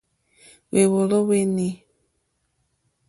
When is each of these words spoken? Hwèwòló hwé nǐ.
Hwèwòló 0.69 1.19
hwé 1.25 1.37
nǐ. 1.55 1.69